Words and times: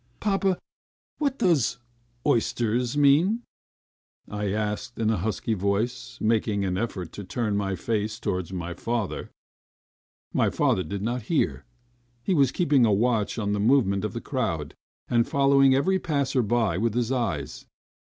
"Papa, 0.19 0.57
what 1.19 1.37
does 1.37 1.77
'oysters' 2.25 2.97
mean?" 2.97 3.43
I 4.27 4.51
asked 4.51 4.97
in 4.97 5.11
a 5.11 5.17
husky 5.17 5.53
voice, 5.53 6.17
making 6.19 6.65
an 6.65 6.75
effort 6.75 7.11
to 7.11 7.23
turn 7.23 7.55
my 7.55 7.75
face 7.75 8.19
towards 8.19 8.51
my 8.51 8.73
father. 8.73 9.29
My 10.33 10.49
father 10.49 10.81
did 10.81 11.03
not 11.03 11.21
hear. 11.29 11.65
He 12.23 12.33
was 12.33 12.51
keeping 12.51 12.83
a 12.83 12.91
watch 12.91 13.37
on 13.37 13.51
the 13.53 13.59
movements 13.59 14.03
of 14.03 14.13
the 14.13 14.21
crowd, 14.21 14.73
and 15.07 15.27
following 15.29 15.75
every 15.75 15.99
passer 15.99 16.41
by 16.41 16.79
with 16.79 16.95
his 16.95 17.11
eyes. 17.11 17.67